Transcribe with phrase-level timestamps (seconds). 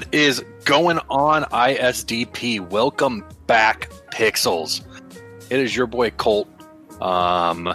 [0.00, 2.58] What is going on, ISDP?
[2.58, 4.80] Welcome back, Pixels.
[5.50, 6.48] It is your boy Colt.
[7.02, 7.74] Um,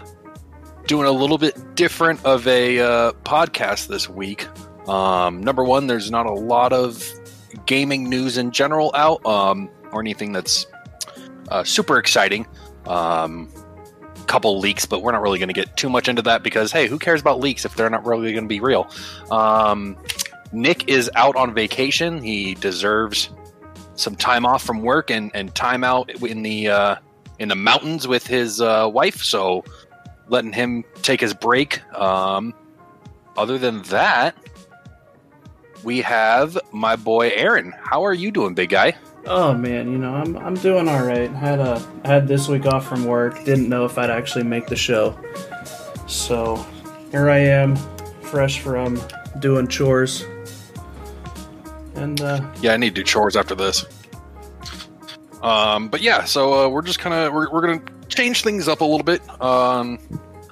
[0.88, 4.48] doing a little bit different of a uh, podcast this week.
[4.90, 7.08] Um, number one, there's not a lot of
[7.68, 10.66] gaming news in general out, um, or anything that's
[11.50, 12.48] uh, super exciting.
[12.88, 13.52] Um,
[14.26, 16.88] couple leaks, but we're not really going to get too much into that because hey,
[16.88, 18.90] who cares about leaks if they're not really going to be real?
[19.30, 19.96] Um,
[20.52, 22.22] Nick is out on vacation.
[22.22, 23.30] He deserves
[23.96, 26.96] some time off from work and, and time out in the uh,
[27.40, 29.22] in the mountains with his uh, wife.
[29.22, 29.64] So
[30.28, 31.82] letting him take his break.
[31.94, 32.54] Um,
[33.38, 34.36] other than that,
[35.84, 37.74] we have my boy Aaron.
[37.78, 38.96] How are you doing, big guy?
[39.28, 41.32] Oh man, you know I'm I'm doing all right.
[41.32, 43.44] Had a had this week off from work.
[43.44, 45.20] Didn't know if I'd actually make the show,
[46.08, 46.64] so
[47.12, 47.76] here I am,
[48.22, 49.02] fresh from
[49.40, 50.24] doing chores.
[51.96, 53.86] And uh, yeah, I need to do chores after this.
[55.42, 58.82] Um, but yeah, so uh, we're just kind of we're, we're gonna change things up
[58.82, 59.22] a little bit.
[59.42, 60.00] Um,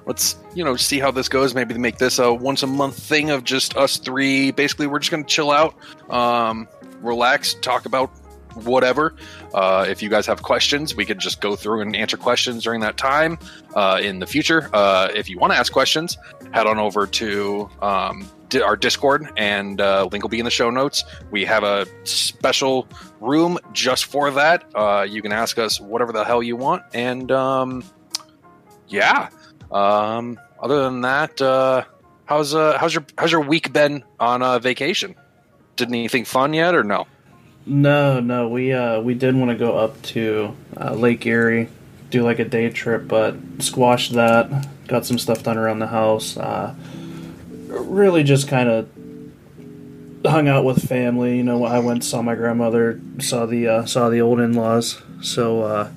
[0.05, 1.55] let's you know see how this goes.
[1.55, 4.52] Maybe make this a once a month thing of just us three.
[4.52, 5.75] Basically, we're just gonna chill out,
[6.09, 6.67] um,
[7.02, 8.11] relax, talk about
[8.56, 9.16] whatever.
[9.54, 12.82] Uh, if you guys have questions, we could just go through and answer questions during
[12.82, 13.38] that time
[13.76, 14.70] uh, in the future.
[14.73, 16.18] Uh, if you want to ask questions,
[16.52, 18.30] head on over to um,
[18.62, 21.04] our Discord, and uh, link will be in the show notes.
[21.32, 22.88] We have a special
[23.20, 24.66] room just for that.
[24.76, 27.84] Uh, you can ask us whatever the hell you want, and um,
[28.88, 29.30] yeah.
[29.72, 31.84] Um, other than that, uh,
[32.26, 35.16] how's uh, how's your how's your week been on uh, vacation?
[35.76, 37.08] Did anything fun yet, or no?
[37.66, 38.50] No, no.
[38.50, 41.70] We uh, we did want to go up to uh, Lake Erie,
[42.09, 44.67] do like a day trip, but squashed that.
[44.88, 46.36] Got some stuff done around the house.
[46.36, 46.76] Uh,
[47.67, 48.89] really just kind of
[50.26, 51.38] hung out with family.
[51.38, 55.02] You know, I went saw my grandmother, saw the uh, saw the old in laws.
[55.21, 55.92] So, uh,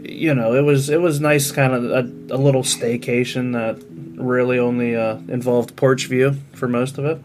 [0.00, 3.84] you know, it was it was nice, kind of a, a little staycation that
[4.22, 7.22] really only uh, involved porch view for most of it.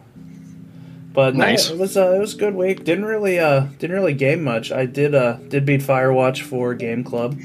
[1.17, 1.69] But nice.
[1.69, 2.83] No, it was uh, it was a good week.
[2.83, 4.72] Didn't really uh, didn't really game much.
[4.72, 7.39] I did uh, did beat Firewatch for Game Club,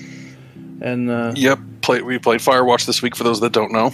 [0.82, 3.16] and uh, yep, played we played Firewatch this week.
[3.16, 3.90] For those that don't know,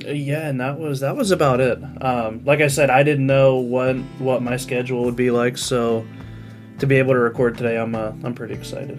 [0.00, 1.78] yeah, and that was that was about it.
[2.02, 6.04] Um, like I said, I didn't know what what my schedule would be like, so
[6.80, 8.98] to be able to record today, I'm uh, I'm pretty excited.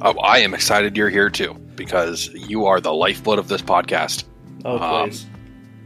[0.00, 4.24] Oh, I am excited you're here too because you are the lifeblood of this podcast.
[4.64, 5.24] Oh, um, please.
[5.24, 5.30] Um,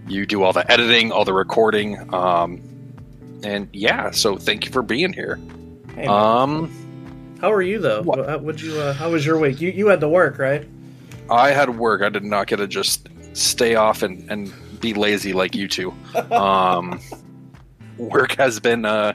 [0.06, 2.62] you do all the editing, all the recording, um,
[3.44, 4.10] and yeah.
[4.10, 5.38] So thank you for being here.
[5.94, 6.70] Hey, um,
[7.40, 8.02] how are you though?
[8.02, 8.42] What?
[8.42, 8.78] would you?
[8.78, 9.60] Uh, how was your week?
[9.60, 10.68] You you had to work, right?
[11.30, 12.02] I had work.
[12.02, 15.94] I did not get to just stay off and, and be lazy like you two.
[16.32, 17.00] Um,
[17.98, 19.14] work has been uh,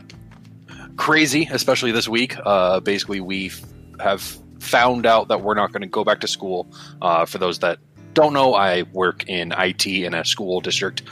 [0.95, 2.35] crazy, especially this week.
[2.45, 3.51] Uh, basically, we
[3.99, 4.21] have
[4.59, 6.67] found out that we're not going to go back to school.
[7.01, 7.79] Uh, for those that
[8.13, 11.03] don't know, I work in IT in a school district.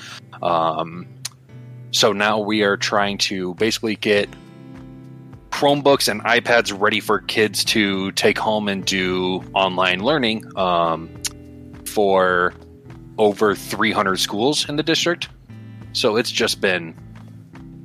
[0.41, 1.07] Um,
[1.93, 4.27] so now we are trying to basically get
[5.51, 11.07] Chromebooks and iPads ready for kids to take home and do online learning um,
[11.85, 12.53] for
[13.19, 15.29] over 300 schools in the district.
[15.93, 16.95] So it's just been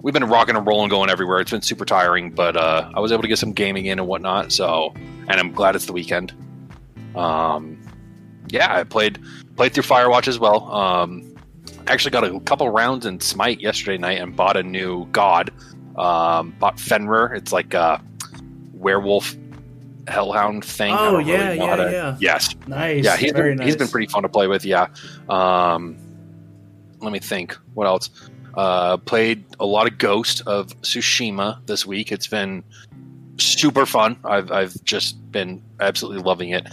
[0.00, 1.40] we've been rocking and rolling, going everywhere.
[1.40, 4.08] It's been super tiring, but uh, I was able to get some gaming in and
[4.08, 4.52] whatnot.
[4.52, 6.32] So, and I'm glad it's the weekend.
[7.14, 7.78] Um,
[8.48, 9.19] yeah, I played
[9.56, 10.72] played through Firewatch as well.
[10.75, 11.28] Um,
[11.88, 15.50] actually got a couple rounds in Smite yesterday night and bought a new god.
[15.97, 17.34] Um, bought Fenrir.
[17.34, 18.03] It's like a
[18.72, 19.34] werewolf
[20.06, 20.94] hellhound thing.
[20.97, 22.16] Oh yeah, really yeah, to, yeah.
[22.21, 23.04] Yes, nice.
[23.04, 23.66] Yeah, he's Very been nice.
[23.66, 24.65] he's been pretty fun to play with.
[24.65, 24.88] Yeah.
[25.28, 25.97] Um,
[27.00, 27.56] let me think.
[27.75, 28.10] What else?
[28.55, 32.11] Uh, played a lot of Ghost of Tsushima this week.
[32.11, 32.64] It's been
[33.38, 34.19] super fun.
[34.25, 36.69] I've I've just been absolutely loving it.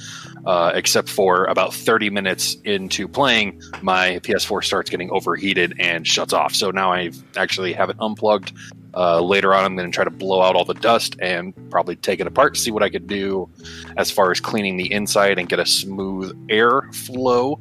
[0.46, 6.34] Uh, except for about 30 minutes into playing, my PS4 starts getting overheated and shuts
[6.34, 6.54] off.
[6.54, 8.54] So now I actually have it unplugged
[8.96, 11.98] uh, later on, I'm going to try to blow out all the dust and probably
[11.98, 13.50] take it apart, see what I could do
[13.98, 17.60] as far as cleaning the inside and get a smooth air flow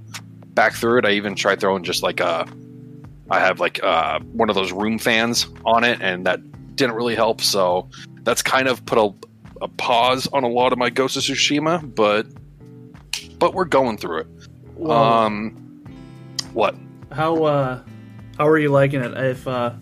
[0.55, 1.05] back through it.
[1.05, 2.47] I even tried throwing just like a,
[3.31, 6.41] I have like uh, one of those room fans on it, and that
[6.77, 7.41] didn't really help.
[7.41, 7.89] So
[8.25, 9.12] that's kind of put a,
[9.62, 12.26] a pause on a lot of my Ghost of Tsushima, but
[13.38, 14.26] but we're going through it.
[14.75, 15.50] Well, um,
[16.53, 16.75] what?
[17.12, 17.82] How uh,
[18.38, 19.17] how are you liking it?
[19.17, 19.73] If uh,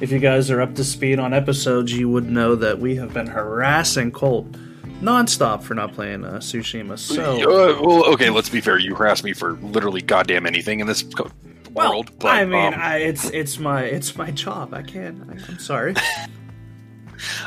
[0.00, 3.12] if you guys are up to speed on episodes, you would know that we have
[3.12, 4.50] been harassing Colt
[5.00, 6.98] nonstop for not playing uh, Tsushima.
[6.98, 8.78] So, uh, well, okay, let's be fair.
[8.78, 11.04] You harass me for literally goddamn anything in this
[11.72, 12.10] Well, world.
[12.18, 14.74] But, I mean, um, I, it's it's my it's my job.
[14.74, 15.22] I can't.
[15.30, 15.94] I, I'm sorry.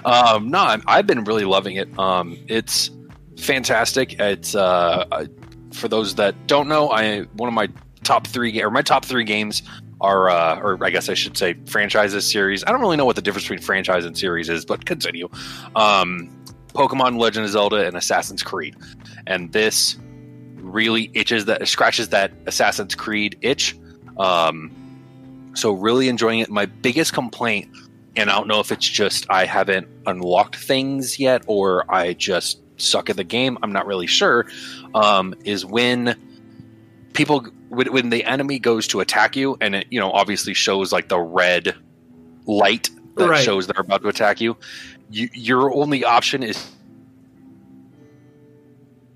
[0.05, 1.97] Um, no, I'm, I've been really loving it.
[1.97, 2.91] Um, it's
[3.37, 4.19] fantastic.
[4.19, 5.25] It's uh, uh,
[5.73, 7.69] for those that don't know, I one of my
[8.03, 9.63] top three or my top three games
[10.01, 12.63] are, uh, or I guess I should say, franchises series.
[12.65, 15.29] I don't really know what the difference between franchise and series is, but continue.
[15.75, 16.29] Um,
[16.73, 18.75] Pokemon Legend of Zelda and Assassin's Creed,
[19.27, 19.97] and this
[20.55, 23.77] really itches that scratches that Assassin's Creed itch.
[24.17, 24.71] Um,
[25.55, 26.49] so really enjoying it.
[26.49, 27.69] My biggest complaint
[28.15, 32.59] and I don't know if it's just I haven't unlocked things yet or I just
[32.77, 33.57] suck at the game.
[33.63, 34.45] I'm not really sure.
[34.93, 36.15] Um, is when
[37.13, 41.09] people when, the enemy goes to attack you and it you know obviously shows like
[41.09, 41.75] the red
[42.45, 43.43] light that Right.
[43.43, 44.57] shows they're about to attack you.
[45.09, 46.71] you your only option is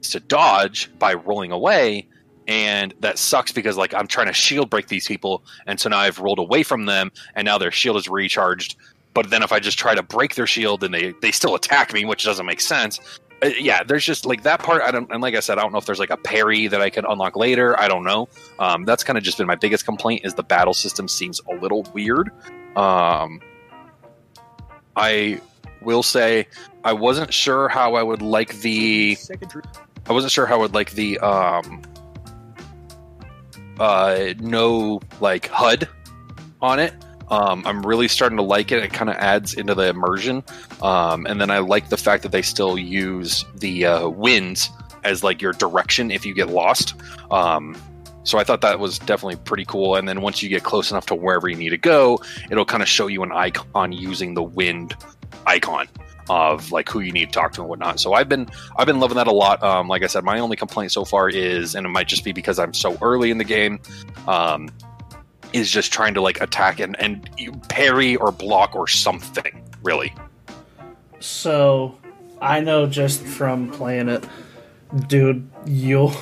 [0.01, 2.07] to dodge by rolling away
[2.47, 5.99] and that sucks because like I'm trying to shield break these people, and so now
[5.99, 8.75] I've rolled away from them, and now their shield is recharged.
[9.13, 11.93] But then if I just try to break their shield, then they they still attack
[11.93, 12.99] me, which doesn't make sense.
[13.43, 14.81] Uh, yeah, there's just like that part.
[14.81, 16.81] I don't, and like I said, I don't know if there's like a parry that
[16.81, 17.79] I could unlock later.
[17.79, 18.27] I don't know.
[18.57, 21.55] Um, that's kind of just been my biggest complaint is the battle system seems a
[21.55, 22.31] little weird.
[22.75, 23.41] Um,
[24.95, 25.39] I
[25.81, 26.47] will say
[26.83, 29.17] I wasn't sure how I would like the
[30.09, 31.83] I wasn't sure how I would like the um
[33.79, 35.87] uh no like HUD
[36.61, 36.93] on it.
[37.29, 38.83] Um, I'm really starting to like it.
[38.83, 40.43] It kind of adds into the immersion.
[40.81, 44.69] Um, and then I like the fact that they still use the uh, winds
[45.03, 46.95] as like your direction if you get lost.
[47.29, 47.75] Um,
[48.23, 49.95] so I thought that was definitely pretty cool.
[49.95, 52.19] And then once you get close enough to wherever you need to go,
[52.49, 54.95] it'll kind of show you an icon using the wind
[55.45, 55.87] icon
[56.29, 57.99] of like who you need to talk to and whatnot.
[57.99, 58.47] So I've been
[58.77, 59.61] I've been loving that a lot.
[59.63, 62.31] Um, like I said, my only complaint so far is, and it might just be
[62.31, 63.79] because I'm so early in the game,
[64.27, 64.69] um,
[65.53, 69.63] is just trying to like attack and and you parry or block or something.
[69.83, 70.13] Really,
[71.19, 71.97] So,
[72.41, 74.25] I know just from playing it,
[75.07, 76.13] dude, you'll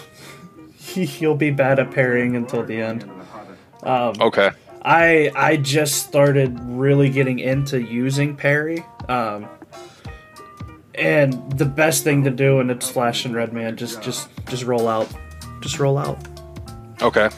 [0.94, 3.10] you'll be bad at parrying until the end.
[3.84, 4.52] Um, okay,
[4.84, 8.86] I I just started really getting into using parry.
[9.10, 9.48] Um,
[10.98, 14.64] and the best thing to do when it's Flash and Red Man, just just just
[14.64, 15.08] roll out,
[15.62, 16.18] just roll out.
[17.02, 17.30] okay,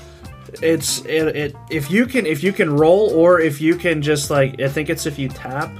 [0.61, 4.29] It's it, it if you can if you can roll or if you can just
[4.29, 5.71] like I think it's if you tap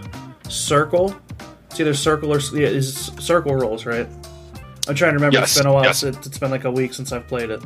[0.50, 1.16] circle.
[1.70, 4.08] It's either circle or yeah, is circle rolls right.
[4.88, 5.38] I'm trying to remember.
[5.38, 5.84] Yes, it's been a while.
[5.84, 6.00] yes.
[6.00, 7.62] Since, it's been like a week since I've played it.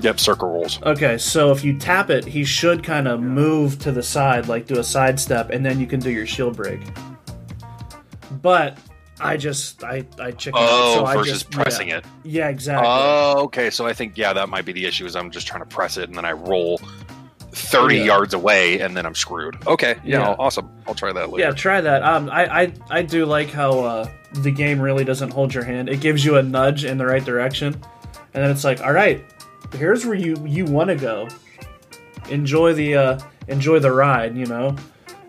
[0.00, 0.80] yep, circle rolls.
[0.82, 4.66] Okay, so if you tap it, he should kind of move to the side, like
[4.66, 6.80] do a side step, and then you can do your shield break.
[8.40, 8.78] But
[9.20, 10.60] I just I I chicken.
[10.62, 11.98] Oh, so I versus just, pressing yeah.
[11.98, 12.04] it.
[12.24, 12.86] Yeah, exactly.
[12.88, 13.70] Oh, okay.
[13.70, 15.06] So I think yeah, that might be the issue.
[15.06, 16.78] Is I'm just trying to press it and then I roll
[17.52, 18.04] thirty Yeah.
[18.04, 19.56] yards away and then I'm screwed.
[19.66, 20.36] Okay, yeah, Yeah.
[20.38, 20.68] awesome.
[20.88, 21.46] I'll try that later.
[21.48, 22.02] yeah, try that.
[22.02, 25.88] Um, I I, I do like how uh, the game really doesn't hold your hand.
[25.88, 27.74] It gives you a nudge in the right direction,
[28.34, 29.24] and then it's like, all right,
[29.76, 31.28] here's where you you want to go.
[32.30, 33.18] Enjoy the uh,
[33.48, 34.74] enjoy the ride, you know.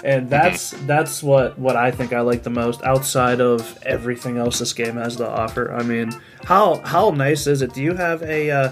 [0.03, 4.59] And that's that's what what I think I like the most outside of everything else
[4.59, 5.73] this game has to offer.
[5.73, 6.11] I mean,
[6.43, 7.73] how how nice is it?
[7.73, 8.71] Do you have a uh,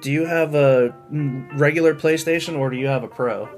[0.00, 0.94] do you have a
[1.54, 3.48] regular PlayStation or do you have a Pro?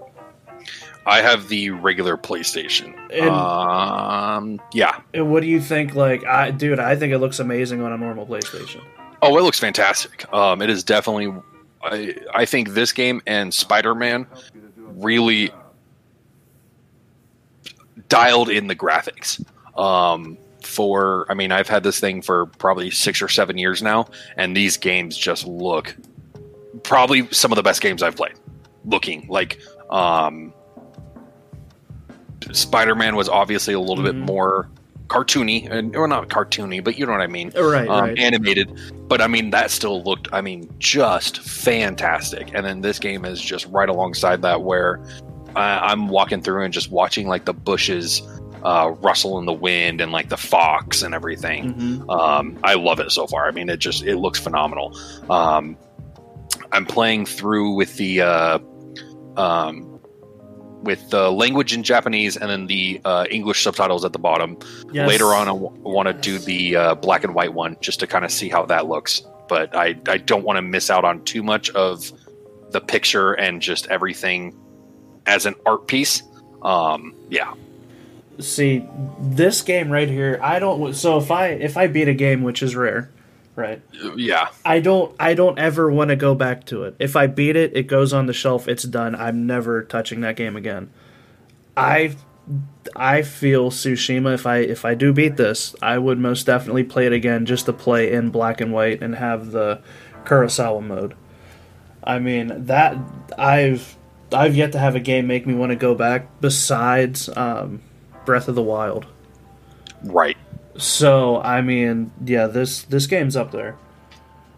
[1.06, 2.94] I have the regular PlayStation.
[3.10, 5.00] And- um, yeah.
[5.12, 5.94] And what do you think?
[5.94, 8.82] Like, I dude, I think it looks amazing on a normal PlayStation.
[9.22, 10.30] Oh, it looks fantastic.
[10.32, 11.32] Um, it is definitely.
[11.82, 14.26] I I think this game and Spider Man
[14.78, 15.50] really
[18.08, 19.44] dialed in the graphics.
[19.78, 24.06] Um, for I mean, I've had this thing for probably six or seven years now,
[24.36, 25.94] and these games just look
[26.82, 28.34] probably some of the best games I've played.
[28.84, 30.52] Looking like um,
[32.52, 34.26] Spider Man was obviously a little bit Mhm.
[34.26, 34.68] more
[35.08, 38.18] cartoony, and or not cartoony, but you know what I mean Right, um, right.
[38.18, 38.78] animated.
[39.06, 42.50] But I mean, that still looked, I mean, just fantastic.
[42.54, 45.00] And then this game is just right alongside that, where
[45.56, 48.22] I, I'm walking through and just watching like the bushes
[48.62, 51.74] uh, rustle in the wind and like the fox and everything.
[51.74, 52.10] Mhm.
[52.10, 53.46] Um, I love it so far.
[53.46, 54.98] I mean, it just it looks phenomenal.
[55.30, 55.76] Um,
[56.72, 58.58] I'm playing through with the uh,
[59.36, 60.00] um,
[60.82, 64.58] with the language in Japanese and then the uh, English subtitles at the bottom.
[64.92, 65.08] Yes.
[65.08, 68.06] Later on, I w- want to do the uh, black and white one just to
[68.06, 69.22] kind of see how that looks.
[69.48, 72.10] But I, I don't want to miss out on too much of
[72.70, 74.54] the picture and just everything
[75.26, 76.22] as an art piece.
[76.62, 77.54] Um, yeah.
[78.40, 78.86] See,
[79.20, 80.94] this game right here, I don't.
[80.94, 83.10] So if I if I beat a game, which is rare,
[83.54, 83.80] right?
[84.16, 84.48] Yeah.
[84.64, 86.96] I don't I don't ever want to go back to it.
[86.98, 89.14] If I beat it, it goes on the shelf, it's done.
[89.14, 90.90] I'm never touching that game again.
[91.76, 92.16] I
[92.96, 97.06] I feel Tsushima if I if I do beat this, I would most definitely play
[97.06, 99.80] it again just to play in black and white and have the
[100.24, 101.14] Kurosawa mode.
[102.02, 102.98] I mean, that
[103.38, 103.96] I've
[104.34, 107.80] I've yet to have a game make me want to go back besides um,
[108.24, 109.06] Breath of the Wild.
[110.02, 110.36] Right.
[110.76, 113.76] So I mean, yeah, this this game's up there.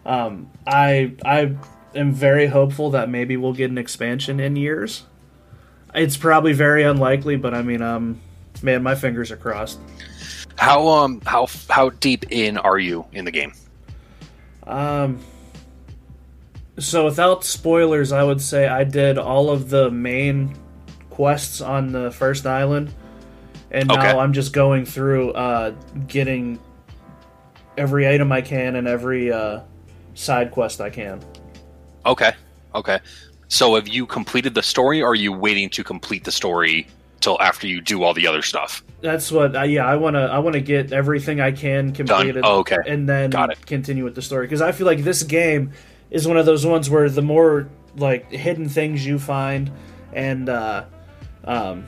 [0.05, 1.55] Um, I I
[1.95, 5.03] am very hopeful that maybe we'll get an expansion in years.
[5.93, 8.19] It's probably very unlikely, but I mean, um,
[8.61, 9.79] man, my fingers are crossed.
[10.57, 13.53] How um how how deep in are you in the game?
[14.63, 15.19] Um,
[16.79, 20.55] so without spoilers, I would say I did all of the main
[21.09, 22.93] quests on the first island,
[23.71, 24.01] and Okay.
[24.01, 25.71] now I'm just going through uh,
[26.07, 26.59] getting
[27.77, 29.61] every item I can and every uh,
[30.15, 31.19] side quest I can.
[32.05, 32.31] Okay.
[32.75, 32.99] Okay.
[33.49, 36.87] So have you completed the story or are you waiting to complete the story
[37.21, 38.83] till after you do all the other stuff?
[39.01, 39.55] That's what.
[39.55, 40.25] Uh, yeah, I wanna.
[40.25, 42.77] I wanna get everything I can completed, Oh, okay.
[42.87, 43.65] and then Got it.
[43.65, 45.71] continue with the story because I feel like this game
[46.11, 49.71] is one of those ones where the more like hidden things you find
[50.13, 50.85] and uh,
[51.45, 51.85] um,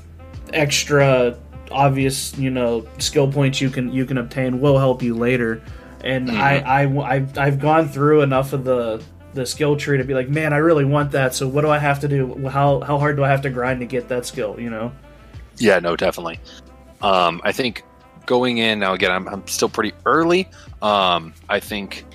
[0.53, 1.37] extra
[1.71, 5.61] obvious, you know, skill points you can you can obtain will help you later.
[6.03, 6.39] And Mhm.
[6.41, 9.03] I, I I've, I've gone through enough of the
[9.35, 11.35] the skill tree to be like, man, I really want that.
[11.35, 12.47] So what do I have to do?
[12.47, 14.59] How how hard do I have to grind to get that skill?
[14.59, 14.91] You know.
[15.57, 16.39] Yeah, no, definitely.
[17.01, 17.83] Um, I think
[18.25, 20.47] going in now again, I'm, I'm still pretty early.
[20.81, 22.05] Um, I think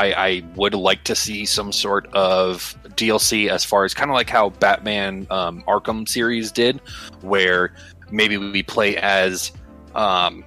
[0.00, 4.14] I, I would like to see some sort of DLC as far as kind of
[4.14, 6.80] like how Batman um, Arkham series did,
[7.20, 7.74] where
[8.10, 9.52] maybe we play as
[9.94, 10.44] um,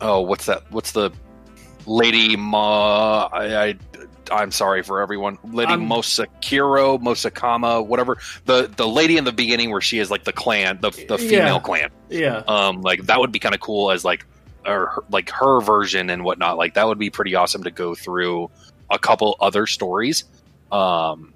[0.00, 0.64] oh, what's that?
[0.70, 1.10] What's the
[1.86, 3.28] Lady Ma?
[3.32, 3.74] I, I
[4.30, 5.36] I'm sorry for everyone.
[5.52, 10.24] Lady Um, Mosakiro, Mosakama, whatever the the lady in the beginning where she is like
[10.24, 11.58] the clan, the the female Yeah.
[11.60, 11.90] clan.
[12.08, 12.36] Yeah.
[12.46, 14.24] Um, like that would be kind of cool as like
[14.64, 16.56] or like her version and whatnot.
[16.56, 18.48] Like that would be pretty awesome to go through
[18.92, 20.24] a couple other stories.
[20.70, 21.32] Um,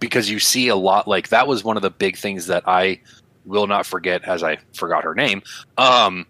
[0.00, 3.00] because you see a lot like that was one of the big things that I
[3.44, 5.42] will not forget as I forgot her name.
[5.78, 6.26] Um,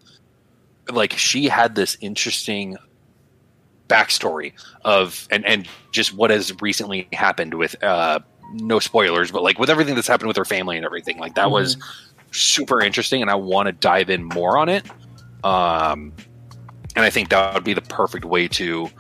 [0.90, 2.76] like she had this interesting
[3.88, 4.52] backstory
[4.84, 8.18] of and and just what has recently happened with uh
[8.54, 11.50] no spoilers but like with everything that's happened with her family and everything like that
[11.50, 11.76] was
[12.32, 14.84] super interesting and I want to dive in more on it.
[15.44, 16.12] Um,
[16.96, 18.90] and I think that would be the perfect way to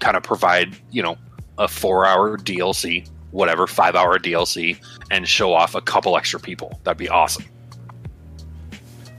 [0.00, 1.16] kind of provide, you know,
[1.58, 4.78] a four hour DLC, whatever, five hour DLC,
[5.10, 6.78] and show off a couple extra people.
[6.84, 7.44] That'd be awesome.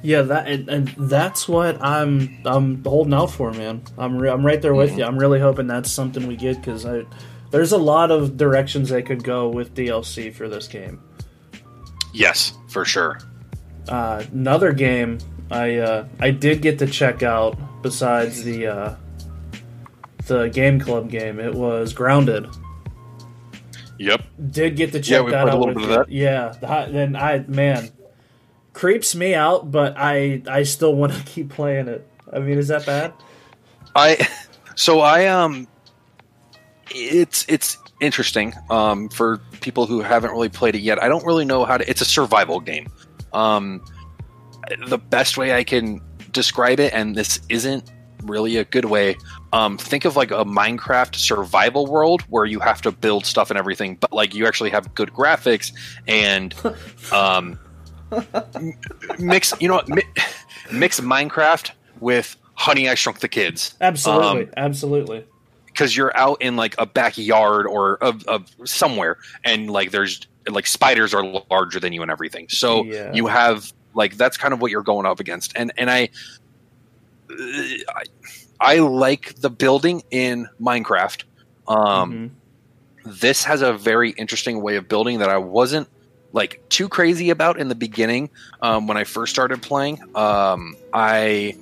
[0.04, 3.82] Yeah, that and, and that's what I'm I'm holding out for, man.
[3.98, 4.98] I'm re- I'm right there with Mhm.
[5.00, 5.04] you.
[5.06, 7.04] I'm really hoping that's something we get because I
[7.50, 11.00] there's a lot of directions they could go with DLC for this game.
[12.14, 13.20] Yes, for sure.
[13.90, 15.18] Uh, another game
[15.50, 18.96] I uh, I did get to check out besides the uh,
[20.28, 21.40] the game club game.
[21.40, 22.48] It was Grounded.
[24.00, 24.22] Yep.
[24.52, 25.60] Did get to check Yeah, that out.
[25.60, 26.12] little with bit of that.
[26.12, 26.54] Yeah,
[26.92, 27.90] then I man
[28.74, 32.08] creeps me out, but I I still want to keep playing it.
[32.32, 33.14] I mean, is that bad?
[33.96, 34.28] I
[34.76, 35.68] so I um
[36.92, 41.02] it's it's interesting um for people who haven't really played it yet.
[41.02, 42.88] I don't really know how to it's a survival game.
[43.34, 43.84] Um
[44.88, 47.90] the best way I can describe it and this isn't
[48.24, 49.16] really a good way
[49.58, 53.58] um think of like a Minecraft survival world where you have to build stuff and
[53.58, 55.72] everything but like you actually have good graphics
[56.08, 56.54] and
[57.12, 57.60] um
[59.20, 60.04] mix you know what, mi-
[60.72, 65.26] mix Minecraft with Honey I Shrunk the Kids Absolutely, Um, absolutely.
[65.66, 70.66] because you're out in like a backyard or of, of somewhere and like there's like
[70.68, 73.12] spiders are larger than you and everything so Yeah.
[73.14, 76.08] you have like that's kind of what you're going up against and and i
[77.30, 78.04] i,
[78.60, 81.24] I like the building in minecraft
[81.68, 82.32] um Mhm.
[83.06, 85.88] this has a very interesting way of building that i wasn't
[86.34, 88.30] like too crazy about in the beginning
[88.62, 91.54] um, when i first started playing um, i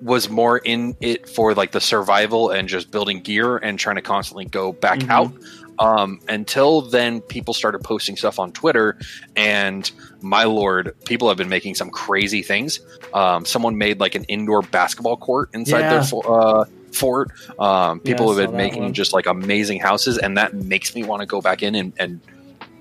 [0.00, 4.02] was more in it for like the survival and just building gear and trying to
[4.02, 5.10] constantly go back Mhm.
[5.10, 5.32] out.
[5.78, 8.96] Um, until then, people started posting stuff on Twitter,
[9.36, 9.90] and
[10.22, 12.80] my lord, people have been making some crazy things.
[13.12, 16.00] Um, someone made like an indoor basketball court inside Yeah.
[16.00, 17.28] their uh, fort.
[17.58, 18.92] Um, people Yeah, have been making one.
[18.94, 22.20] just like amazing houses, and that makes me want to go back in and, and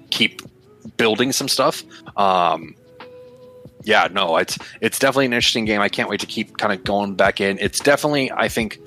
[0.09, 0.41] keep
[0.95, 1.83] building some stuff.
[2.15, 2.75] Um,
[3.85, 5.79] yeah, no, it's it's definitely an interesting game.
[5.79, 7.57] I can't wait to keep kind of going back in.
[7.59, 8.79] It's definitely, I think,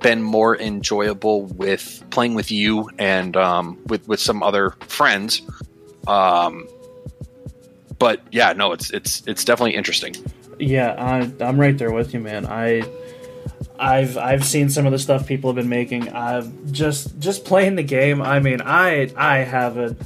[0.00, 5.42] been more enjoyable with playing with you and um, with with some other friends.
[6.06, 6.68] Um,
[7.98, 10.14] but yeah, no, it's it's it's definitely interesting.
[10.58, 12.46] Yeah, I, I'm right there with you, man.
[12.46, 12.84] I
[13.80, 16.10] I've I've seen some of the stuff people have been making.
[16.10, 18.22] I've just just playing the game.
[18.22, 19.96] I mean, I I have a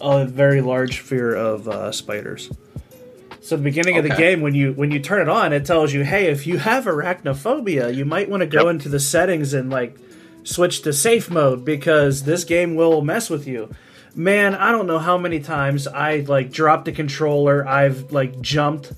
[0.00, 2.50] a very large fear of uh, spiders.
[3.46, 5.92] So the beginning of the game, when you when you turn it on, it tells
[5.92, 8.70] you, hey, if you have arachnophobia, you might want to go Yep.
[8.74, 9.96] into the settings and like
[10.42, 13.72] switch to safe mode because this game will mess with you.
[14.16, 17.64] Man, I don't know how many times I like dropped the controller.
[17.64, 18.92] I've like jumped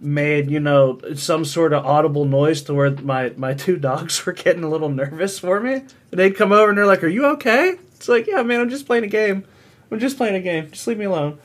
[0.00, 4.32] made you know some sort of audible noise to where my my two dogs were
[4.32, 7.24] getting a little nervous for me and they'd come over and they're like are you
[7.24, 9.44] okay it's like yeah man i'm just playing a game
[9.92, 11.38] i'm just playing a game just leave me alone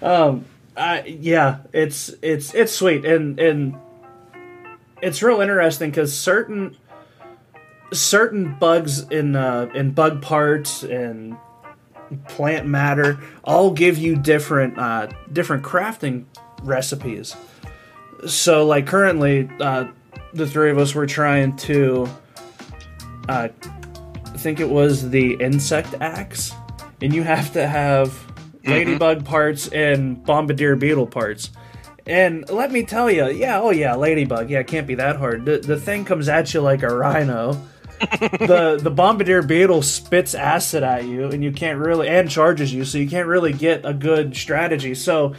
[0.00, 3.76] um I, yeah it's it's it's sweet and and
[5.00, 6.76] it's real interesting because certain
[7.92, 11.36] certain bugs in uh in bug parts and
[12.28, 16.24] plant matter all give you different uh different crafting
[16.62, 17.36] recipes.
[18.26, 19.88] So like currently uh
[20.32, 22.08] the three of us were trying to
[23.28, 23.48] uh
[24.26, 26.52] I think it was the insect axe
[27.00, 28.33] and you have to have
[28.64, 28.72] Mm-hmm.
[28.72, 31.50] ladybug parts and bombardier beetle parts.
[32.06, 35.44] And let me tell you yeah oh yeah ladybug yeah it can't be that hard.
[35.44, 37.60] The, the thing comes at you like a rhino.
[38.20, 42.84] The the bombardier beetle spits acid at you and you can't really and charges you
[42.84, 44.94] so you can't really get a good strategy.
[44.94, 45.34] So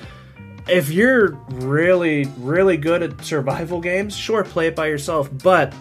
[0.67, 5.74] if you're really really good at survival games sure play it by yourself but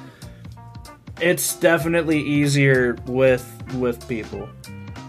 [1.21, 4.49] it's definitely easier with with people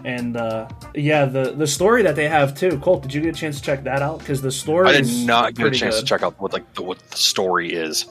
[0.06, 3.40] and uh yeah the the story that they have too colt did you get a
[3.40, 6.02] chance to check that out because the story I did not get a chance good.
[6.02, 8.04] to check out what like the, what the story is.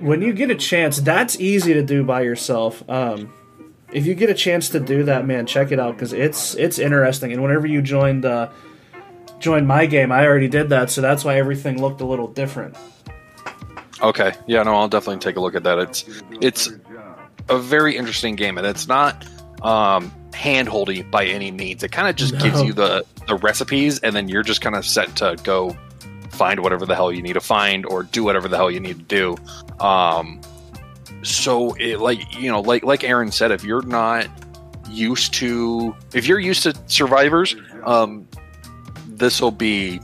[0.00, 3.32] when you get a chance that's easy to do by yourself um
[3.92, 6.78] if you get a chance to do that man check it out because it's it's
[6.78, 8.50] interesting and whenever you joined uh
[9.38, 12.76] joined my game i already did that so that's why everything looked a little different
[14.02, 15.78] Okay, yeah, no, I'll definitely take a look at that.
[15.78, 16.04] It's
[16.40, 16.70] it's
[17.48, 19.24] a very interesting game, and it's not
[19.62, 21.82] um, handholdy by any means.
[21.82, 24.84] It kind of just gives you the the recipes, and then you're just kind of
[24.84, 25.76] set to go
[26.30, 28.98] find whatever the hell you need to find or do whatever the hell you need
[28.98, 29.36] to do.
[29.84, 30.40] Um,
[31.22, 34.26] so, it, like you know, like like Aaron said, if you're not
[34.90, 38.28] used to if you're used to survivors, um,
[39.06, 40.00] this will be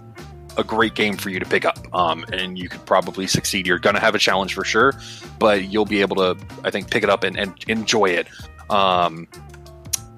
[0.57, 3.79] a great game for you to pick up um, and you could probably succeed you're
[3.79, 4.93] going to have a challenge for sure
[5.39, 8.27] but you'll be able to i think pick it up and, and enjoy it
[8.69, 9.27] um,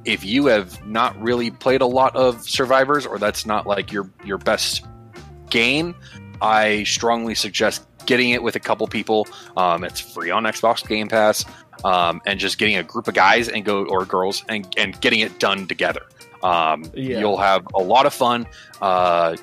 [0.05, 4.11] if you have not really played a lot of survivors or that's not like your
[4.25, 4.85] your best
[5.51, 5.95] game
[6.41, 9.29] i strongly suggest getting it with a couple people.
[9.57, 11.45] Um, it's free on xbox game pass
[11.85, 15.21] um, and just getting a group of guys and go or girls and, and getting
[15.21, 16.03] it done together.
[16.43, 17.21] Um, Yeah.
[17.21, 18.49] you'll have a lot of fun.
[18.81, 19.37] Uh,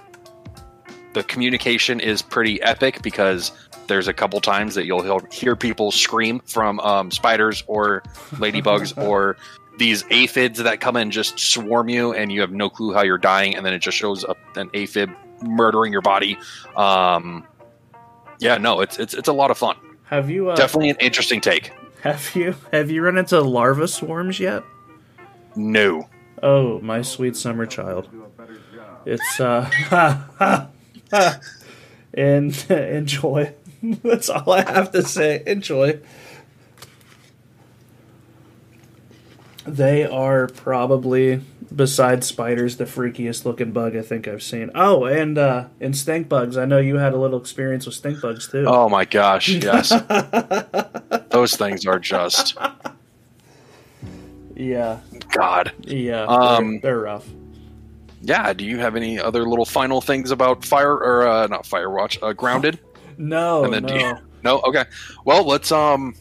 [1.13, 3.53] the communication is pretty epic because
[3.87, 8.91] there's a couple times that you'll hear- hear people scream from um, spiders or ladybugs
[9.07, 9.37] or
[9.79, 13.17] these aphids that come and just swarm you and you have no clue how you're
[13.17, 15.09] dying and then it just shows up an aphid
[15.41, 16.37] murdering your body.
[16.75, 17.47] Um,
[18.39, 19.75] yeah no it's, it's it's a lot of fun.
[20.03, 21.71] Have you uh, definitely an interesting take.
[22.01, 24.63] have you have you run into larva swarms yet?
[25.55, 26.07] No.
[26.43, 28.09] Oh my sweet summer child.
[29.05, 30.67] It's uh
[32.13, 33.53] and enjoy.
[34.03, 35.41] That's all i have to say.
[35.47, 35.99] Enjoy
[39.69, 41.41] they are probably
[41.75, 44.71] besides spiders the freakiest looking bug i think i've seen.
[44.73, 46.57] Oh and uh and stink bugs.
[46.57, 48.65] I know you had a little experience with stink bugs too.
[48.67, 49.89] Oh my gosh yes.
[51.29, 52.57] Those things are just
[54.55, 54.99] yeah.
[55.31, 55.71] God.
[55.81, 57.27] Yeah Um, they're, they're rough.
[58.21, 62.17] yeah do you have any other little final things about fire or uh, not firewatch
[62.21, 62.79] uh, grounded?
[63.17, 63.99] No And then do no.
[64.09, 64.59] You- no?
[64.61, 64.85] Okay.
[65.25, 66.15] Well let's um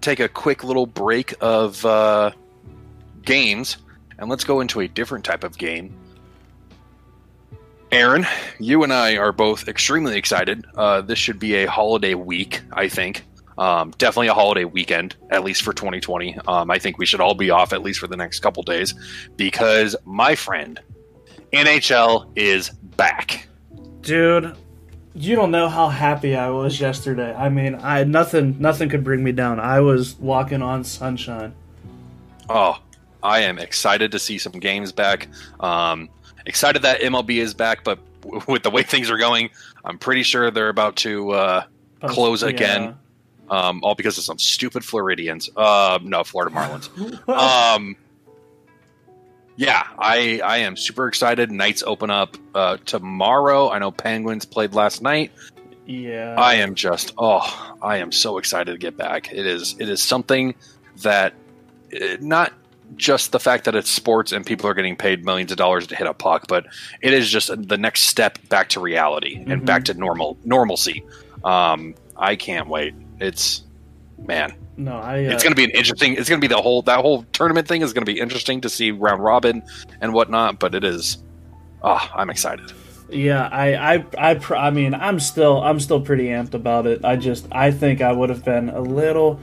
[0.00, 2.30] take a quick little break of uh
[3.22, 3.78] games
[4.18, 5.94] and let's go into a different type of game
[7.92, 8.26] aaron
[8.58, 12.88] you and i are both extremely excited uh this should be a holiday week i
[12.88, 13.24] think
[13.60, 16.38] um, definitely a holiday weekend, at least for 2020.
[16.48, 18.94] Um, I think we should all be off at least for the next couple days
[19.36, 20.80] because, my friend,
[21.52, 23.46] NHL is back.
[24.00, 24.56] Dude,
[25.14, 27.34] you don't know how happy I was yesterday.
[27.34, 29.58] I mean, I nothing nothing could bring me down.
[29.60, 31.54] I was walking on sunshine.
[32.48, 32.78] Oh,
[33.22, 35.28] I am excited to see some games back.
[35.60, 36.08] Um,
[36.46, 39.50] excited that MLB is back, but w- with the way things are going,
[39.84, 41.64] I'm pretty sure they're about to uh,
[42.02, 42.96] close again.
[43.50, 45.50] um, all because of some stupid Floridians.
[45.56, 47.28] Uh, no, Florida Marlins.
[47.76, 47.96] um,
[49.60, 51.50] yeah, I I am super excited.
[51.52, 53.68] Knights open up uh, tomorrow.
[53.70, 55.32] I know Penguins played last night.
[55.86, 56.34] yeah.
[56.38, 59.30] I am just oh, I am so excited to get back.
[59.32, 60.54] It is it is something
[61.02, 61.34] that
[61.92, 62.54] eh, not
[62.96, 65.94] just the fact that it's sports and people are getting paid millions of dollars to
[65.94, 66.66] hit a puck, but
[67.02, 69.66] it is just the next step back to reality and Mhm.
[69.66, 71.04] back to normal normalcy.
[71.44, 72.94] Um, I can't wait.
[73.20, 73.62] It's
[74.26, 75.26] man, No, I.
[75.26, 76.14] Uh, it's going to be an interesting.
[76.14, 78.60] It's going to be the whole that whole tournament thing is going to be interesting
[78.62, 79.62] to see round robin
[80.00, 80.58] and whatnot.
[80.58, 81.18] But it is,
[81.82, 82.72] oh, I'm excited.
[83.10, 87.04] Yeah, I, I, I, pr- I mean, I'm still, I'm still pretty amped about it.
[87.04, 89.40] I just, I think I would have been a little,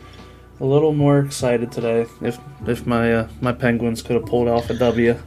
[0.62, 4.70] a little more excited today if, if my, uh, my Penguins could have pulled off
[4.70, 5.22] a W.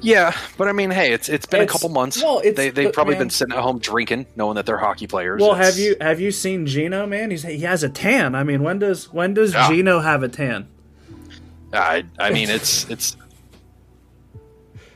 [0.00, 2.22] Yeah, but I mean, hey, it's it's been It's- a couple months.
[2.22, 5.06] well, it's- they they've probably man- been sitting at home drinking, knowing that they're hockey
[5.06, 5.40] players.
[5.42, 7.06] Well, It's- have you, have you seen Geno?
[7.06, 8.34] Man, he's, he has a tan.
[8.34, 9.68] I mean, when does, when does Yeah.
[9.68, 10.68] Geno have a tan?
[11.72, 13.16] I I mean, it's it's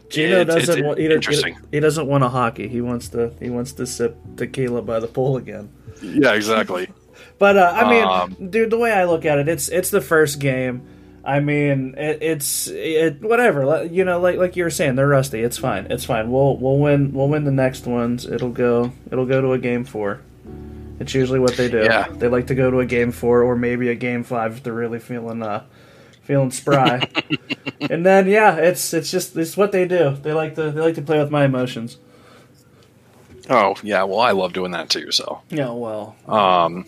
[0.09, 0.99] Geno It's- doesn't want.
[0.99, 1.57] He, interesting.
[1.71, 2.69] he doesn't want a hockey.
[2.69, 3.33] He wants to.
[3.41, 5.71] He wants to sip tequila by the pool again.
[6.03, 6.89] yeah, exactly.
[7.39, 10.03] But uh, I mean, Um, dude, the way I look at it, it's it's the
[10.03, 10.83] first game.
[11.25, 13.85] I mean, it, it's it whatever.
[13.85, 15.41] You know, like like you were saying, they're rusty.
[15.41, 15.87] It's fine.
[15.91, 16.31] It's fine.
[16.31, 17.13] We'll we'll win.
[17.13, 18.27] We'll win the next ones.
[18.27, 18.93] It'll go.
[19.11, 20.21] It'll go to a game four.
[20.99, 21.83] It's usually what they do.
[21.83, 22.09] Yeah.
[22.11, 24.73] They like to go to a game four or maybe a game five if they're
[24.73, 25.65] really feeling uh
[26.23, 27.09] feeling spry.
[27.81, 30.17] and then yeah, it's it's just it's what they do.
[30.23, 31.97] They like to they like to play with my emotions.
[33.49, 35.11] Oh yeah, well, I love doing that too.
[35.11, 36.85] So Yeah, well, um,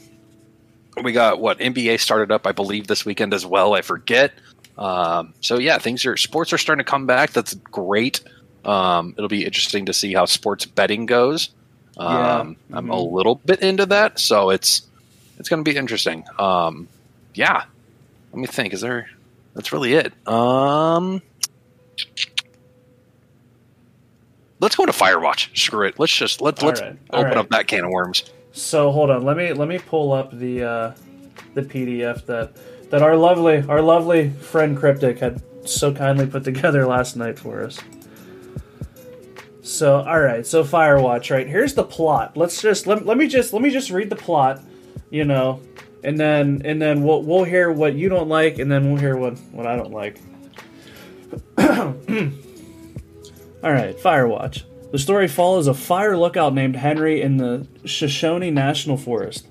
[1.03, 3.75] we got what NBA started up, I believe, this weekend as well.
[3.75, 4.33] I forget.
[4.77, 7.31] Um, so yeah, things are sports are starting to come back.
[7.33, 8.21] That's great.
[8.65, 11.51] Um, it'll be interesting to see how sports betting goes.
[11.97, 12.77] Um, Yeah.
[12.79, 14.83] I'm a little bit into that, so it's
[15.39, 16.25] it's going to be interesting.
[16.39, 16.89] Um,
[17.35, 17.65] yeah,
[18.33, 18.73] let me think.
[18.73, 19.09] Is there?
[19.55, 20.13] That's really it.
[20.27, 21.21] Um,
[24.61, 25.57] let's go to Firewatch.
[25.59, 25.99] Screw it.
[25.99, 27.37] Let's just let's All let's right, open right.
[27.37, 28.25] up that can of worms.
[28.53, 30.93] So hold on, let me let me pull up the uh,
[31.55, 32.57] the PDF that
[32.91, 37.63] that our lovely our lovely friend Cryptic had so kindly put together last night for
[37.63, 37.79] us.
[39.63, 41.49] So all right, so Firewatch, right?
[41.49, 42.37] Here's the plot.
[42.37, 44.61] Let's just let, let me just let me just read the plot,
[45.09, 45.61] you know,
[46.05, 49.17] and then and then we'll we'll hear what you don't like, and then we'll hear
[49.17, 50.21] what what I don't like.
[51.59, 54.65] All right, Firewatch.
[54.93, 59.47] The story follows a fire lookout named Henry in the Shoshone National Forest.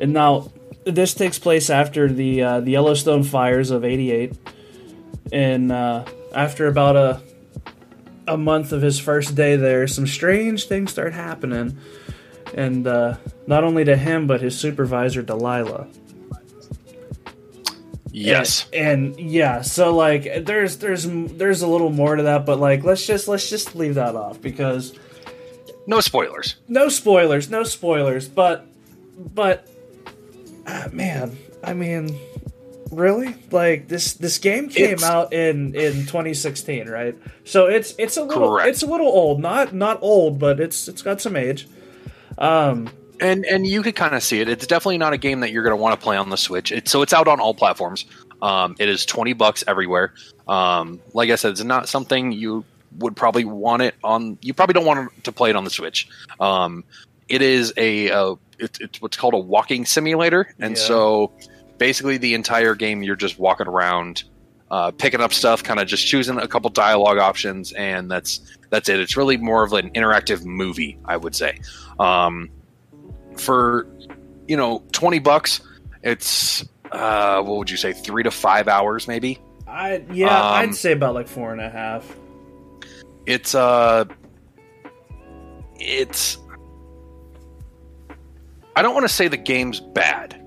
[0.00, 0.50] And now,
[0.84, 4.36] this takes place after the uh, the Yellowstone fires of '88,
[5.30, 7.22] and uh, after about a
[8.26, 11.78] a month of his first day there, some strange things start happening,
[12.52, 15.86] and uh, not only to him but his supervisor Delilah.
[18.14, 18.66] Yes.
[18.72, 22.84] And, and yeah, so like there's there's there's a little more to that, but like
[22.84, 24.92] let's just let's just leave that off because
[25.86, 26.56] No spoilers.
[26.68, 28.66] no spoilers, no spoilers, but
[29.34, 29.66] but
[30.66, 32.18] ah, man, I mean,
[32.90, 33.34] really?
[33.50, 37.16] Like this this game came It's- out in in 2016, right?
[37.44, 38.68] So it's it's a little Correct.
[38.68, 41.66] it's a little old, not not old, but it's it's got some age.
[42.36, 42.90] Um
[43.22, 44.48] And and you could kind of see it.
[44.48, 46.72] It's definitely not a game that you're going to want to play on the Switch.
[46.72, 48.04] It, so it's out on all platforms.
[48.42, 50.12] Um, it is twenty bucks everywhere.
[50.48, 52.64] Um, like I said, it's not something you
[52.98, 54.36] would probably want it on.
[54.42, 56.08] You probably don't want to play it on the Switch.
[56.40, 56.84] Um,
[57.28, 60.82] it is a uh, it, it's what's called a walking simulator, and Yeah.
[60.82, 61.32] so
[61.78, 64.24] basically the entire game you're just walking around.
[64.70, 68.88] Uh, picking up stuff, kind of just choosing a couple dialogue options, and that's that's
[68.88, 68.98] it.
[69.00, 71.60] It's really more of an interactive movie, I would say.
[72.00, 72.48] Um,
[73.38, 73.86] for
[74.48, 75.60] you know 20 bucks
[76.02, 80.74] it's uh what would you say three to five hours maybe I yeah, Um, I'd
[80.74, 82.14] say about like four and a half.
[83.26, 84.04] it's uh
[85.76, 86.38] it's
[88.76, 90.38] i don't want to say the game's bad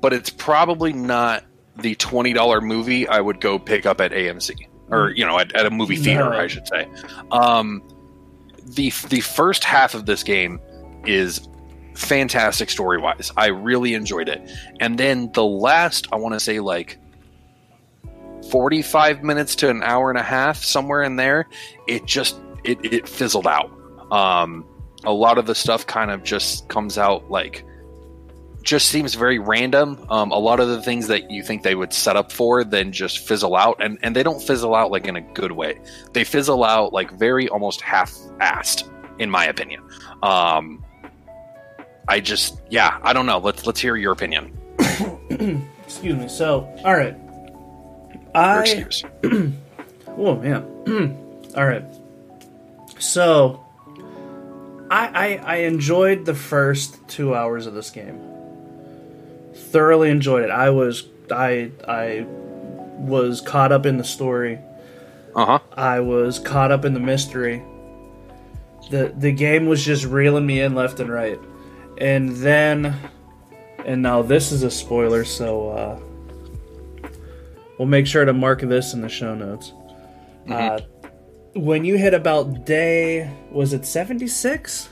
[0.00, 1.44] but it's probably not
[1.76, 4.50] the $20 movie i would go pick up at amc
[4.90, 6.36] or you know at, at a movie theater No.
[6.38, 6.88] i should say
[7.32, 7.82] um
[8.64, 10.60] the the first half of this game
[11.06, 11.48] is
[11.96, 14.50] fantastic story wise i really enjoyed it.
[14.80, 16.98] And then the last i want to say like
[18.50, 21.48] 45 minutes to an hour and a half somewhere in there
[21.86, 23.70] it just it, it fizzled out.
[24.12, 24.64] Um
[25.04, 27.64] a lot of the stuff kind of just comes out like
[28.62, 30.04] just seems very random.
[30.10, 32.92] Um a lot of the things that you think they would set up for then
[32.92, 35.80] just fizzle out and and they don't fizzle out like in a good way.
[36.12, 39.82] They fizzle out like very almost half-assed in my opinion.
[40.22, 40.84] Um
[42.08, 43.38] I just yeah, I don't know.
[43.38, 44.56] Let's let's hear your opinion.
[45.84, 46.28] Excuse me.
[46.28, 47.16] So, all right.
[48.34, 49.04] I excuse.
[50.18, 50.62] Oh man.
[51.56, 51.84] All right.
[52.98, 53.62] So,
[54.90, 58.18] I, I I enjoyed the first two hours of this game.
[59.54, 60.50] Thoroughly enjoyed it.
[60.50, 64.58] I was I I was caught up in the story.
[65.34, 65.58] Uh huh.
[65.72, 67.62] I was caught up in the mystery.
[68.90, 71.38] the The game was just reeling me in left and right,
[71.98, 72.96] and then,
[73.84, 76.00] and now this is a spoiler, so uh,
[77.78, 79.72] we'll make sure to mark this in the show notes.
[80.48, 80.80] Uh,
[81.54, 84.88] when you hit about day, was it seventy six?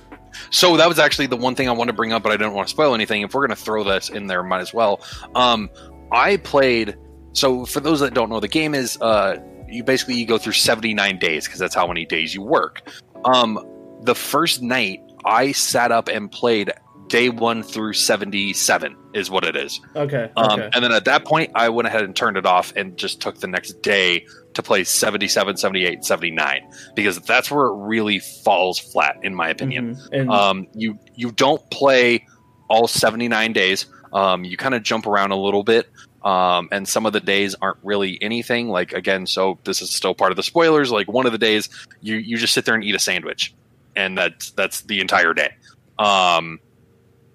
[0.50, 2.54] So that was actually the one thing I wanted to bring up, but I didn't
[2.54, 3.22] want to spoil anything.
[3.22, 5.00] If we're going to throw this in there, might as well.
[5.34, 5.70] Um,
[6.10, 6.96] I played.
[7.32, 9.36] So for those that don't know, the game is uh,
[9.68, 12.82] you basically you go through seventy nine days because that's how many days you work.
[13.24, 13.58] Um,
[14.02, 16.72] the first night I sat up and played
[17.14, 19.81] day one through seventy seven is what it is.
[19.94, 20.29] Okay.
[20.37, 20.70] Um, okay.
[20.74, 23.38] And then at that point, I went ahead and turned it off and just took
[23.38, 29.16] the next day to play 77, 78, 79 because that's where it really falls flat,
[29.22, 29.94] in my opinion.
[29.94, 30.09] Mhm.
[30.12, 32.27] And Um, you you don't play
[32.68, 33.87] all 79 days.
[34.12, 35.88] Um, you kind of jump around a little bit.
[36.24, 40.14] Um, and some of the days aren't really anything like again so this is still
[40.14, 41.68] part of the spoilers like one of the days
[42.00, 43.53] you you just sit there and eat a sandwich
[43.94, 45.50] and that's that's the entire day
[45.98, 46.59] um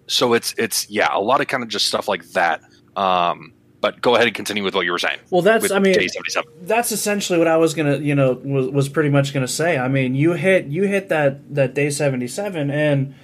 [0.10, 2.62] so it's it's yeah a lot of kind of just stuff like that
[2.95, 5.93] um but go ahead and continue with what you were saying well, that's I mean,
[5.93, 9.48] day 77 that's essentially what I was gonna, you know, was, was pretty much gonna
[9.48, 9.78] say.
[9.78, 13.15] I mean, you hit you hit that that day seventy seven, and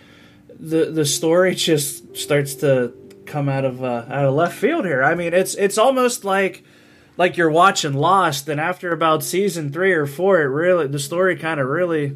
[0.59, 2.93] the the story just starts to
[3.25, 5.03] come out of uh, out of left field here.
[5.03, 6.63] I mean, it's it's almost like
[7.17, 11.35] like you're watching Lost, and after about season three or four, it really the story
[11.35, 12.15] kind of really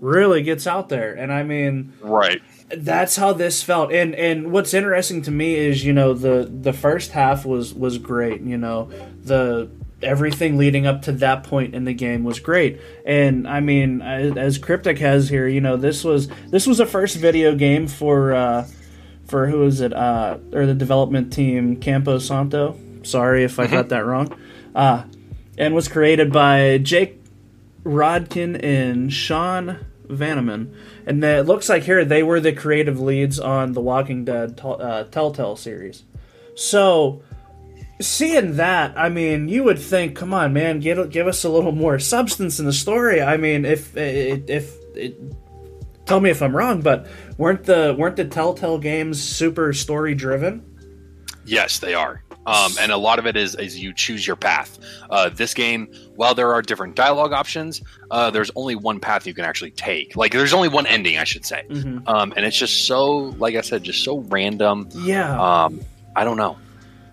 [0.00, 1.14] really gets out there.
[1.14, 2.42] And I mean, right
[2.76, 3.92] that's how this felt.
[3.92, 7.98] And and what's interesting to me is you know the the first half was was
[7.98, 8.90] great you know.
[9.24, 12.80] The everything leading up to that point in the game was great.
[13.04, 16.86] And i mean as as cryptic has here you know this was this was a
[16.86, 18.66] first video game for uh
[19.26, 22.78] for who is it uh or the development team campo santo.
[23.02, 24.36] Sorry if i got that wrong.
[24.74, 25.04] Uh
[25.56, 27.20] and was created by jake
[27.84, 30.74] rodkin and sean Vanaman,
[31.06, 35.04] and it looks like here they were the creative leads on the Walking Dead uh,
[35.04, 36.04] Telltale series.
[36.54, 37.22] So,
[38.00, 41.72] seeing that, I mean, you would think, come on, man, give give us a little
[41.72, 43.22] more substance in the story.
[43.22, 45.16] I mean, if if, if it,
[46.06, 50.64] tell me if I'm wrong, but weren't the weren't the Telltale games super story driven?
[51.44, 52.22] Yes, they are.
[52.48, 54.78] Um, and a lot of it is is you choose your path.
[55.10, 59.34] Uh, this game, while there are different dialogue options, uh, there's only one path you
[59.34, 60.16] can actually take.
[60.16, 61.64] Like there's only one ending, I should say.
[61.68, 62.08] Mm-hmm.
[62.08, 64.88] Um, and it's just so, like I said, just so random.
[64.94, 65.38] Yeah.
[65.64, 65.80] Um,
[66.16, 66.56] I don't know.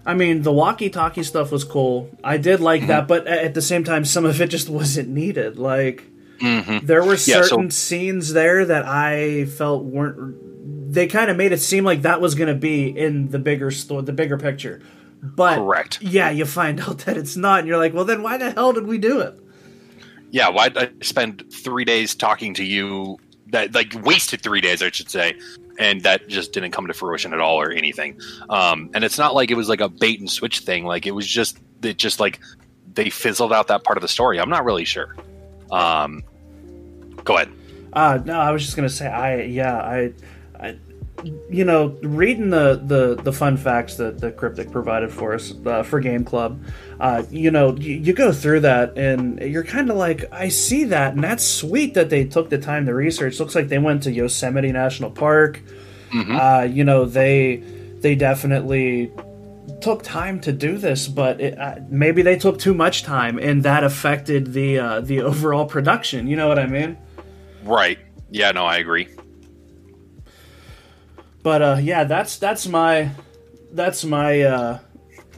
[0.07, 2.09] I mean, the walkie-talkie stuff was cool.
[2.23, 2.87] I did like Mm-hmm.
[2.89, 5.57] that, but at the same time, some of it just wasn't needed.
[5.57, 6.03] Like
[6.39, 10.93] hmm there were Yeah, so- certain scenes there that I felt weren't.
[10.93, 13.71] They kind of made it seem like that was going to be in the bigger
[13.71, 14.81] store, the bigger picture.
[15.35, 16.01] But Correct.
[16.01, 18.73] yeah, you find out that it's not, and you're like, well, then why the hell
[18.73, 19.39] did we do it?
[20.31, 23.17] Yeah, why'd I spend three days talking to you?
[23.47, 25.35] That like wasted three days, I should say,
[25.79, 28.19] and that just didn't come to fruition at all or anything.
[28.49, 30.83] Um, and it's not like it was like a bait and switch thing.
[30.83, 32.39] Like it was just it just like
[32.93, 34.39] they fizzled out that part of the story.
[34.39, 35.15] I'm not really sure.
[35.71, 36.23] Um,
[37.23, 37.51] go ahead.
[37.93, 40.13] Uh, no, I was just gonna say, I yeah, I,
[40.59, 40.77] I,
[41.49, 45.81] you know, reading the the the fun facts that the cryptic provided for us uh,
[45.83, 46.61] for Game Club,
[46.99, 50.83] uh, you know, you, you go through that and you're kind of like, I see
[50.85, 53.39] that, and that's sweet that they took the time to research.
[53.39, 55.61] Looks like they went to Yosemite National Park.
[56.31, 57.57] Uh, you know, they
[58.01, 59.11] they definitely
[59.81, 63.63] took time to do this, but it, uh, maybe they took too much time, and
[63.63, 66.27] that affected the uh, the overall production.
[66.27, 66.97] You know what I mean?
[67.63, 67.99] Right.
[68.29, 68.51] Yeah.
[68.51, 69.07] No, I agree.
[71.45, 73.07] But uh yeah that's that's my
[73.73, 74.79] that's my uh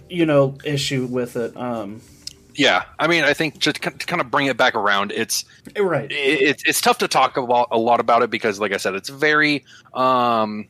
[0.10, 2.02] you know issue with it um
[2.56, 2.86] Yeah.
[2.98, 5.46] I mean, I think just to kind of bring it back around, it's
[5.78, 6.16] right it,
[6.50, 9.10] it's it's tough to talk about a lot about it because, like I said, it's
[9.10, 10.66] very um,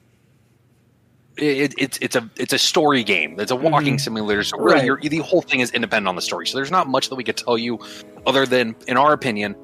[1.38, 3.39] it, it's it's a it's a story game.
[3.39, 4.43] It's a walking simulator.
[4.43, 5.10] So really, Right.
[5.10, 6.47] the whole thing is independent on the story.
[6.47, 7.80] So there's not much that we could tell you,
[8.26, 9.56] other than, in our opinion,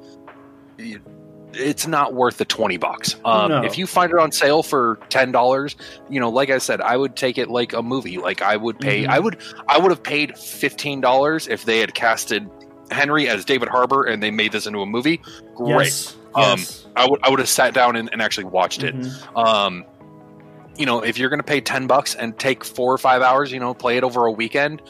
[1.56, 3.16] it's not worth the twenty bucks.
[3.24, 3.62] Um, No.
[3.64, 5.76] If you find it on sale for ten dollars,
[6.10, 8.18] you know, like I said, I would take it like a movie.
[8.18, 9.08] Like I would pay, Mhm.
[9.08, 9.38] I would
[9.68, 12.48] I would have paid fifteen dollars if they had casted
[12.90, 15.20] Henry as David Harbour and they made this into a movie.
[15.56, 15.86] Great.
[15.86, 16.86] yes, Um, yes.
[16.96, 18.94] I would I would have sat down and, and actually watched it.
[18.96, 19.36] Mhm.
[19.36, 19.84] Um,
[20.76, 23.52] you know, if you're going to pay 10 bucks and take four or five hours,
[23.52, 24.82] you know, play it over a weekend,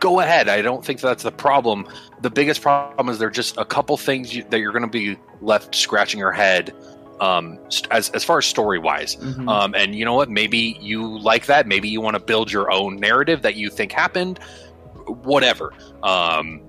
[0.00, 0.48] go ahead.
[0.48, 1.86] I don't think that's the problem.
[2.20, 4.90] The biggest problem is there are just a couple things you, that you're going to
[4.90, 6.74] be left scratching your head
[7.20, 7.58] um,
[7.90, 9.16] as, as far as story wise.
[9.16, 9.48] Mhm.
[9.48, 10.30] Um, and you know what?
[10.30, 11.66] Maybe you like that.
[11.66, 14.38] Maybe you want to build your own narrative that you think happened.
[15.06, 15.72] Whatever.
[16.02, 16.60] Um,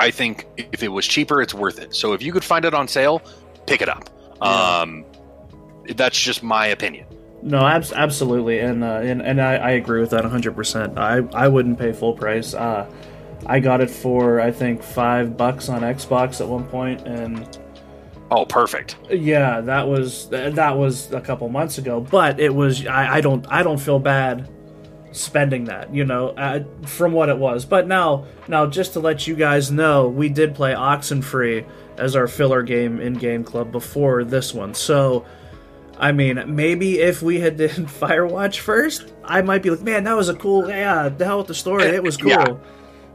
[0.00, 1.94] I think if it was cheaper, it's worth it.
[1.94, 3.22] So if you could find it on sale,
[3.66, 4.10] pick it up.
[4.42, 4.80] Yeah.
[4.80, 5.04] Um,
[5.96, 7.06] that's just my opinion.
[7.46, 10.56] No, abs- absolutely, and uh, and and I, I agree with that 100.
[10.56, 12.54] percent I I wouldn't pay full price.
[12.54, 12.90] Uh,
[13.46, 17.46] I got it for I think five bucks on Xbox at one point, and
[18.30, 18.96] Oh, perfect.
[19.10, 22.00] yeah, that was that was a couple months ago.
[22.00, 24.48] But it was I, I don't I don't feel bad
[25.12, 27.66] spending that, you know, uh, from what it was.
[27.66, 31.66] But now now just to let you guys know, we did play Oxenfree
[31.98, 35.26] as our filler game in Game Club before this one, so.
[35.98, 40.16] I mean, maybe if we had did Firewatch first, I might be like, man, that
[40.16, 42.30] was a cool, yeah, the hell with the story, it was cool.
[42.30, 42.56] Yeah.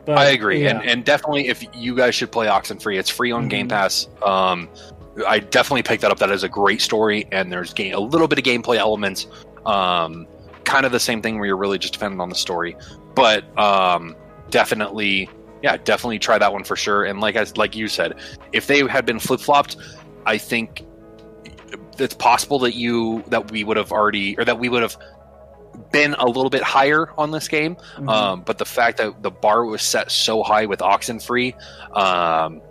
[0.05, 0.79] But, I agree, yeah.
[0.79, 3.69] and and definitely if you guys should play Oxenfree, it's free on Game Mhm.
[3.69, 4.07] Pass.
[4.25, 4.67] Um,
[5.27, 6.17] I definitely picked that up.
[6.17, 9.27] That is a great story, and there's game, a little bit of gameplay elements.
[9.65, 10.25] Um,
[10.63, 12.75] kind of the same thing where you're really just dependent on the story,
[13.13, 14.15] but um,
[14.49, 15.29] definitely,
[15.61, 17.03] yeah, definitely try that one for sure.
[17.03, 18.15] And like I like you said,
[18.51, 19.75] if they had been flip flopped,
[20.25, 20.85] I think
[22.01, 24.97] it's possible that you that we would have already or that we would have
[25.91, 27.77] been a little bit higher on this game.
[27.97, 28.09] Mhm.
[28.09, 31.53] Um, but the fact that the bar was set so high with Oxenfree,
[31.95, 32.61] um,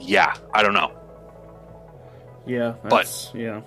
[0.00, 0.92] yeah, I don't know.
[2.46, 3.60] yeah, but- yeah.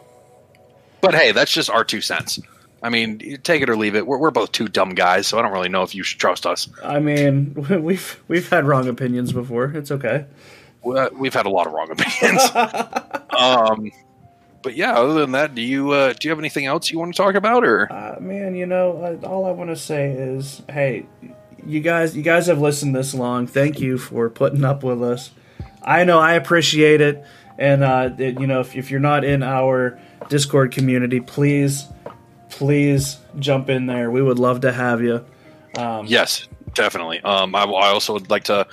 [1.02, 2.40] But hey, that's just our two cents.
[2.84, 4.06] I mean, take it or leave it.
[4.08, 6.46] We're, we're both two dumb guys, so I don't really know if you should trust
[6.46, 6.70] us.
[6.84, 7.54] I mean,
[7.84, 9.66] we've we've had wrong opinions before.
[9.76, 10.26] It's okay.
[10.84, 12.42] We- We've had a lot of wrong opinions.
[13.38, 13.92] um,
[14.62, 17.14] but yeah, other than that, do you uh, do you have anything else you want
[17.14, 21.06] to talk about, or Uh, man, you know, all I want to say is, hey,
[21.66, 23.48] you guys, you guys have listened this long.
[23.48, 25.32] Thank you for putting up with us.
[25.82, 27.24] I know I appreciate it,
[27.58, 31.86] and uh, it, you know, if, if you're not in our Discord community, please,
[32.50, 34.12] please jump in there.
[34.12, 35.26] We would love to have you.
[35.78, 37.22] Um, yes, definitely.
[37.22, 38.68] Um, I, I also would like to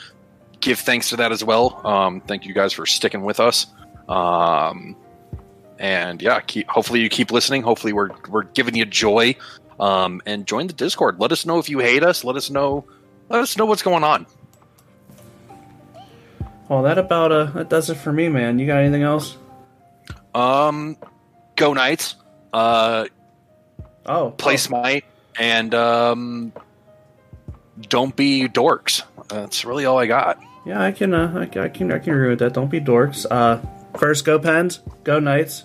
[0.61, 1.81] give thanks to that as well.
[1.87, 3.67] Um, thank you guys for sticking with us.
[4.09, 4.97] Um,
[5.79, 7.63] and yeah, keep, hopefully you keep listening.
[7.63, 9.37] Hopefully we're we're giving you joy.
[9.79, 11.21] Um, and join the Discord.
[11.21, 12.25] Let us know if you hate us.
[12.25, 12.87] Let us know.
[13.29, 14.27] Let us know what's going on.
[16.69, 18.59] Well, that about uh, that does it for me, man.
[18.59, 19.37] You got anything else?
[20.35, 20.97] Um,
[21.57, 22.17] go Knights.
[22.53, 23.07] Uh,
[24.09, 24.57] Oh, play oh.
[24.57, 25.05] Smite,
[25.37, 26.53] and um,
[27.89, 29.03] don't be dorks.
[29.29, 30.41] That's really all I got.
[30.65, 32.53] Yeah, I can, uh, I, can- I can, I can agree with that.
[32.55, 33.27] Don't be dorks.
[33.29, 33.61] Uh,
[33.99, 35.65] first, go Pens, go Knights,